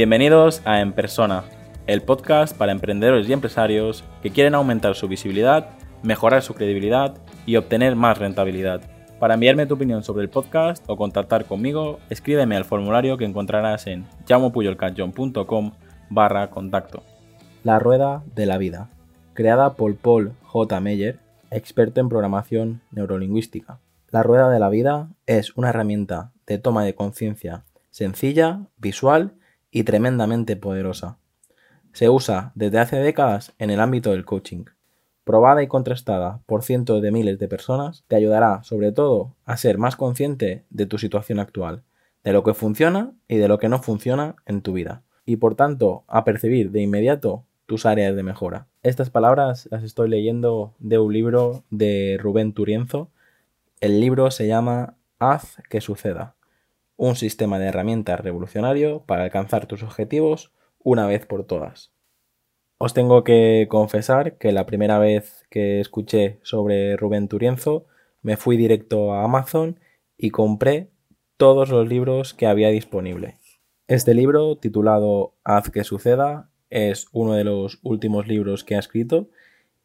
[0.00, 1.44] Bienvenidos a En Persona,
[1.86, 5.72] el podcast para emprendedores y empresarios que quieren aumentar su visibilidad,
[6.02, 8.80] mejorar su credibilidad y obtener más rentabilidad.
[9.18, 13.86] Para enviarme tu opinión sobre el podcast o contactar conmigo, escríbeme al formulario que encontrarás
[13.88, 15.72] en llamopuyolcanchon.com
[16.08, 17.02] barra contacto.
[17.62, 18.88] La Rueda de la Vida,
[19.34, 20.80] creada por Paul J.
[20.80, 21.18] Meyer,
[21.50, 23.80] experto en programación neurolingüística.
[24.08, 29.34] La Rueda de la Vida es una herramienta de toma de conciencia sencilla, visual
[29.70, 31.18] y tremendamente poderosa.
[31.92, 34.64] Se usa desde hace décadas en el ámbito del coaching.
[35.24, 39.78] Probada y contrastada por cientos de miles de personas, te ayudará sobre todo a ser
[39.78, 41.82] más consciente de tu situación actual,
[42.24, 45.54] de lo que funciona y de lo que no funciona en tu vida, y por
[45.54, 48.66] tanto a percibir de inmediato tus áreas de mejora.
[48.82, 53.10] Estas palabras las estoy leyendo de un libro de Rubén Turienzo.
[53.80, 56.34] El libro se llama Haz que suceda
[57.00, 61.94] un sistema de herramientas revolucionario para alcanzar tus objetivos una vez por todas.
[62.76, 67.86] Os tengo que confesar que la primera vez que escuché sobre Rubén Turienzo
[68.20, 69.80] me fui directo a Amazon
[70.18, 70.90] y compré
[71.38, 73.38] todos los libros que había disponible.
[73.88, 79.30] Este libro, titulado Haz que suceda, es uno de los últimos libros que ha escrito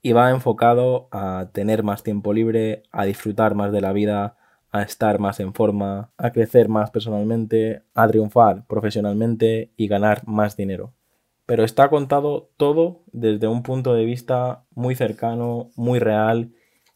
[0.01, 4.35] y va enfocado a tener más tiempo libre, a disfrutar más de la vida,
[4.75, 10.57] a estar más en forma, a crecer más personalmente, a triunfar profesionalmente y ganar más
[10.57, 10.93] dinero.
[11.45, 16.51] Pero está contado todo desde un punto de vista muy cercano, muy real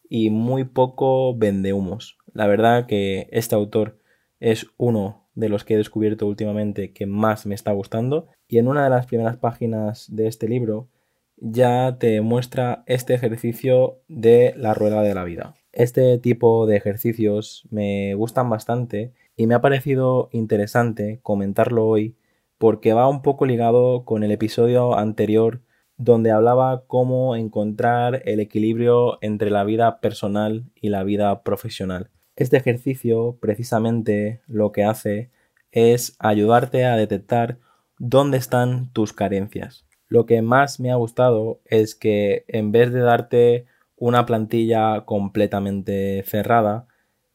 [0.09, 2.17] y muy poco vendehumos.
[2.33, 4.00] La verdad que este autor
[4.41, 8.67] es uno de los que he descubierto últimamente que más me está gustando y en
[8.67, 10.89] una de las primeras páginas de este libro
[11.38, 15.56] ya te muestra este ejercicio de la rueda de la vida.
[15.72, 22.16] Este tipo de ejercicios me gustan bastante y me ha parecido interesante comentarlo hoy
[22.57, 25.62] porque va un poco ligado con el episodio anterior
[25.97, 32.09] donde hablaba cómo encontrar el equilibrio entre la vida personal y la vida profesional.
[32.36, 35.30] Este ejercicio precisamente lo que hace
[35.72, 37.59] es ayudarte a detectar
[37.97, 39.86] dónde están tus carencias.
[40.07, 43.66] Lo que más me ha gustado es que en vez de darte
[44.00, 46.88] una plantilla completamente cerrada,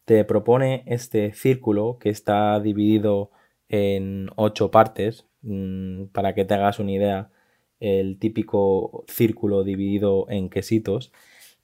[0.05, 3.31] te propone este círculo que está dividido
[3.69, 5.27] en ocho partes.
[5.43, 7.31] Mm, para que te hagas una idea,
[7.81, 11.13] el típico círculo dividido en quesitos.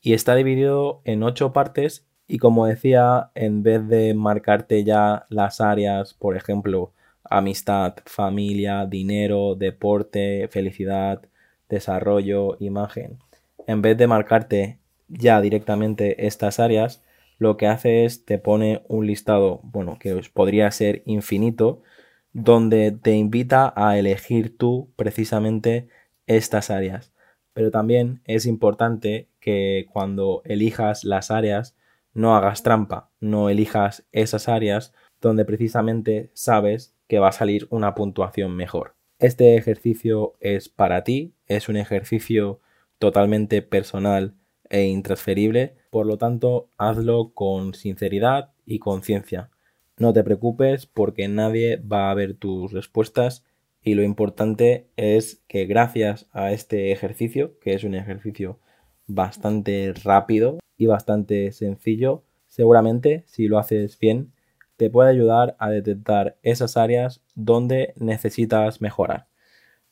[0.03, 5.61] Y está dividido en ocho partes y como decía, en vez de marcarte ya las
[5.61, 6.93] áreas, por ejemplo,
[7.25, 11.23] amistad, familia, dinero, deporte, felicidad,
[11.69, 13.19] desarrollo, imagen,
[13.67, 14.80] en vez de marcarte
[15.11, 17.03] ya directamente estas áreas,
[17.39, 21.83] lo que hace es te pone un listado, bueno, que podría ser infinito,
[22.33, 25.89] donde te invita a elegir tú precisamente
[26.27, 27.13] estas áreas.
[27.53, 31.77] Pero también es importante que cuando elijas las áreas
[32.13, 37.95] no hagas trampa, no elijas esas áreas donde precisamente sabes que va a salir una
[37.95, 38.95] puntuación mejor.
[39.19, 42.61] Este ejercicio es para ti, es un ejercicio
[42.99, 44.35] totalmente personal
[44.71, 49.51] e intransferible, por lo tanto hazlo con sinceridad y conciencia.
[49.99, 53.45] No te preocupes porque nadie va a ver tus respuestas
[53.83, 58.59] y lo importante es que gracias a este ejercicio, que es un ejercicio
[59.07, 64.33] bastante rápido y bastante sencillo, seguramente si lo haces bien
[64.81, 69.27] te puede ayudar a detectar esas áreas donde necesitas mejorar.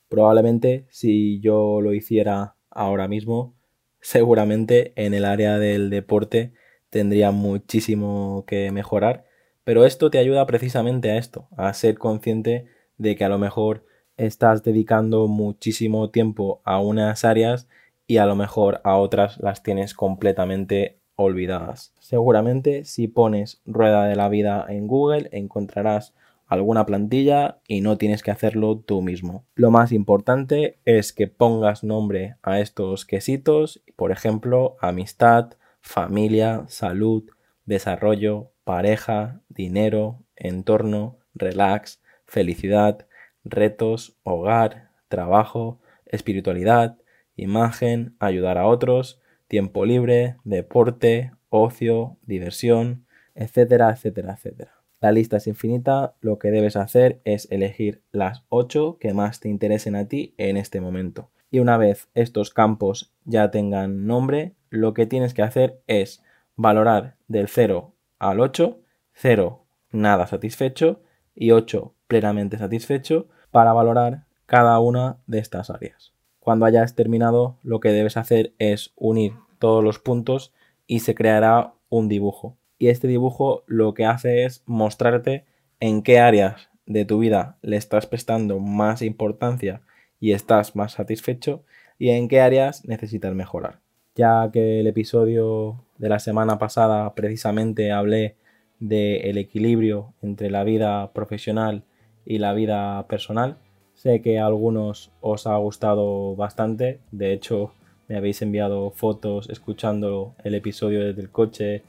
[0.07, 3.53] Probablemente si yo lo hiciera ahora mismo,
[4.01, 6.53] seguramente en el área del deporte
[6.89, 9.25] tendría muchísimo que mejorar,
[9.63, 12.65] pero esto te ayuda precisamente a esto, a ser consciente
[12.97, 13.85] de que a lo mejor
[14.17, 17.67] estás dedicando muchísimo tiempo a unas áreas
[18.07, 21.93] y a lo mejor a otras las tienes completamente olvidadas.
[21.99, 26.13] Seguramente si pones rueda de la vida en Google encontrarás
[26.49, 29.45] alguna plantilla y no tienes que hacerlo tú mismo.
[29.55, 37.23] Lo más importante es que pongas nombre a estos quesitos, por ejemplo, amistad, familia, salud,
[37.65, 43.05] desarrollo, pareja, dinero, entorno, relax, felicidad,
[43.43, 46.97] retos, hogar, trabajo, espiritualidad,
[47.35, 53.05] imagen, ayudar a otros, tiempo libre, deporte, ocio, diversión,
[53.35, 54.78] etcétera, etcétera, etcétera.
[55.01, 59.47] La lista es infinita, lo que debes hacer es elegir las 8 que más te
[59.47, 61.29] interesen a ti en este momento.
[61.49, 66.21] Y una vez estos campos ya tengan nombre, lo que tienes que hacer es
[66.55, 68.79] valorar del 0 al 8,
[69.13, 71.01] 0 nada satisfecho
[71.33, 76.13] y 8 plenamente satisfecho, para valorar cada una de estas áreas.
[76.39, 80.53] Cuando hayas terminado, lo que debes hacer es unir todos los puntos
[80.87, 82.57] y se creará un dibujo.
[82.79, 85.45] Y este dibujo lo que hace es mostrarte
[85.81, 89.81] en qué áreas de tu vida le estás prestando más importancia
[90.19, 91.63] y estás más satisfecho
[91.99, 93.81] y en qué áreas necesitas mejorar.
[94.15, 98.37] Ya que el episodio de la semana pasada precisamente hablé
[98.79, 101.83] del equilibrio entre la vida profesional
[102.25, 103.57] y la vida personal,
[103.93, 107.73] sé que a algunos os ha gustado bastante, de hecho
[108.07, 111.83] me habéis enviado fotos escuchando el episodio desde el coche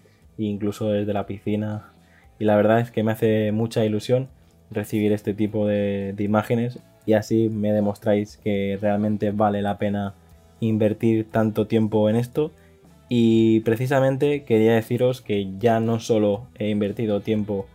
[0.46, 1.92] incluso desde la piscina
[2.38, 4.28] y la verdad es que me hace mucha ilusión
[4.70, 10.14] recibir este tipo de, imágenes y así me demostráis que realmente vale la pena
[10.60, 12.52] invertir tanto tiempo en esto
[13.08, 17.66] y precisamente quería deciros que ya no solo he invertido tiempo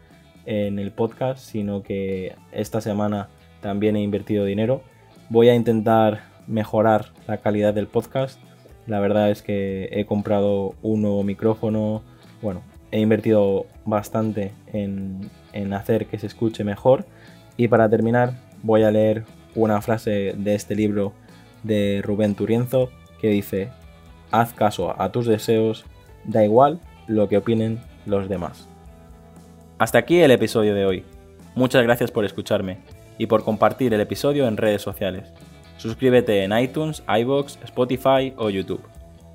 [0.46, 3.30] en el podcast, sino que esta semana
[3.62, 4.82] también he invertido dinero.
[5.30, 8.40] Voy a intentar mejorar la calidad del podcast.
[8.88, 12.04] La verdad es que he comprado un nuevo micrófono.
[12.46, 12.62] Bueno,
[12.92, 17.04] he invertido bastante en, en hacer que se escuche mejor.
[17.58, 19.24] Y para terminar, voy a leer
[19.56, 21.12] una frase de este libro
[21.64, 23.70] de Rubén Turienzo que dice,
[24.30, 25.86] haz caso a tus deseos,
[26.24, 28.70] da igual lo que opinen los demás.
[29.80, 31.04] Hasta aquí el episodio de hoy.
[31.56, 32.78] Muchas gracias por escucharme
[33.18, 35.34] y por compartir el episodio en redes sociales.
[35.78, 38.95] Suscríbete en iTunes, iBox, Spotify o YouTube.